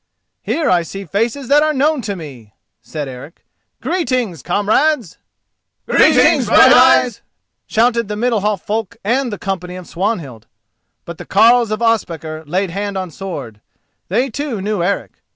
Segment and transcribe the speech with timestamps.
[0.41, 3.45] "Here I see faces that are known to me," said Eric.
[3.81, 5.19] "Greetings, comrades!"
[5.87, 7.21] "Greetings, Brighteyes!"
[7.67, 10.47] shouted the Middalhof folk and the company of Swanhild;
[11.05, 15.21] but the carles of Ospakar laid hand on sword—they too knew Eric.